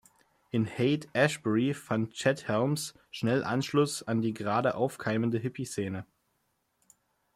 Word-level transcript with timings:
In 0.49 0.65
Haight-Ashbury 0.65 1.73
fand 1.75 2.09
Chet 2.13 2.47
Helms 2.47 2.95
schnell 3.11 3.43
Anschluss 3.43 4.01
an 4.01 4.23
die 4.23 4.31
gerade 4.33 4.73
aufkeimende 4.73 5.37
Hippie-Szene. 5.37 6.07